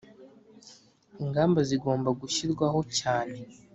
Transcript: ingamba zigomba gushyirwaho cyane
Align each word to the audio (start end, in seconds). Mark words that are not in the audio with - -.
ingamba 1.23 1.59
zigomba 1.69 2.09
gushyirwaho 2.21 2.79
cyane 2.99 3.37